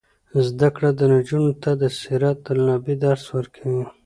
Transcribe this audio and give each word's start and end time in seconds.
زده 0.47 0.67
کړه 0.75 0.89
نجونو 1.13 1.51
ته 1.63 1.71
د 1.81 1.83
سیرت 1.99 2.41
النبي 2.53 2.95
درس 3.05 3.23
ورکوي. 3.37 3.85